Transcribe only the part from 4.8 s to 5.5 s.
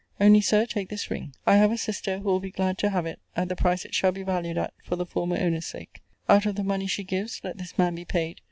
for the former